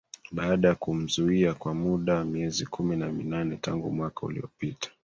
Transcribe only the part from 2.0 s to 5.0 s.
wa miezi kumi na minane tangu mwaka uliopita